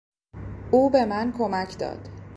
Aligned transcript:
او 0.71 0.89
به 0.89 1.05
من 1.05 1.31
کمک 1.31 1.77
داد. 1.79 2.09